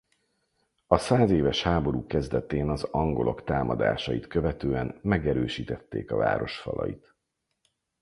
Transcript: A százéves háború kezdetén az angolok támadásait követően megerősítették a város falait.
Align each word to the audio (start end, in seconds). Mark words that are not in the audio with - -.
A 0.87 0.97
százéves 0.97 1.63
háború 1.63 2.05
kezdetén 2.05 2.69
az 2.69 2.83
angolok 2.83 3.43
támadásait 3.43 4.27
követően 4.27 4.99
megerősítették 5.01 6.11
a 6.11 6.15
város 6.15 6.57
falait. 6.57 7.13